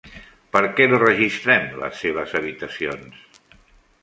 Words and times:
Per 0.55 0.61
què 0.79 0.87
no 0.93 0.99
registrem 1.03 1.69
les 1.83 2.01
seves 2.05 2.35
habitacions? 2.41 3.41